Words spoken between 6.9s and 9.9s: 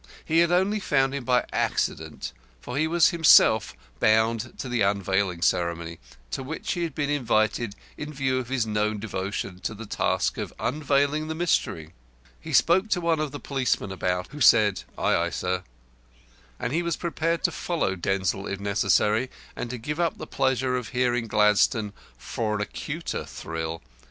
been invited in view of his known devotion to the